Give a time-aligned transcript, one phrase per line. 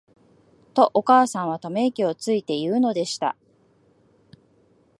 [0.73, 3.35] と、お母さんは溜息をついて言うのでした。